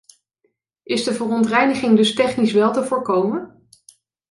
Is 0.83 1.03
de 1.03 1.13
verontreiniging 1.13 1.95
dus 1.97 2.13
technisch 2.13 2.51
wel 2.51 2.73
te 2.73 2.83
voorkomen? 2.83 3.67